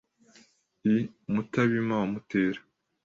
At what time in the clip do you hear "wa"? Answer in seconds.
2.01-2.05